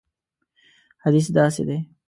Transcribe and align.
حدیث 1.03 1.27
داسې 1.37 1.63
دی. 1.67 1.77